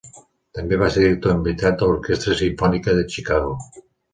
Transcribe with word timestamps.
També 0.59 0.79
va 0.83 0.87
ser 0.95 1.03
director 1.03 1.35
invitat 1.37 1.77
de 1.81 1.91
l'Orquestra 1.91 2.39
Simfònica 2.43 2.99
de 3.01 3.07
Chicago. 3.17 3.57